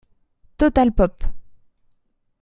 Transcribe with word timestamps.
Total 0.57 0.91
Pop! 0.93 1.13